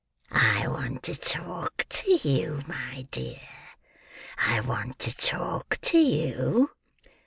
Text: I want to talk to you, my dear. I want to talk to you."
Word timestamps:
I 0.31 0.67
want 0.67 1.03
to 1.03 1.15
talk 1.15 1.85
to 1.87 2.11
you, 2.11 2.59
my 2.65 3.03
dear. 3.11 3.39
I 4.35 4.61
want 4.61 4.97
to 4.97 5.15
talk 5.15 5.77
to 5.81 5.99
you." 5.99 6.71